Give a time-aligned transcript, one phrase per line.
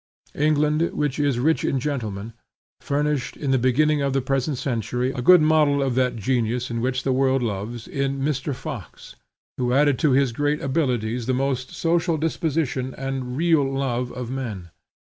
[0.33, 2.33] England, which is rich in gentlemen,
[2.79, 7.03] furnished, in the beginning of the present century, a good model of that genius which
[7.03, 8.55] the world loves, in Mr.
[8.55, 9.15] Fox,
[9.59, 14.71] who added to his great abilities the most social disposition and real love of men.